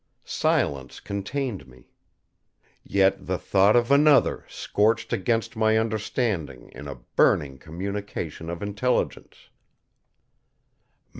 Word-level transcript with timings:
Silence 0.25 0.99
contained 0.99 1.67
me. 1.67 1.91
Yet 2.83 3.27
the 3.27 3.37
thought 3.37 3.75
of 3.75 3.91
another 3.91 4.45
scorched 4.49 5.13
against 5.13 5.55
my 5.55 5.77
understanding 5.77 6.71
in 6.73 6.87
a 6.87 6.95
burning 6.95 7.59
communication 7.59 8.49
of 8.49 8.63
intelligence. 8.63 9.49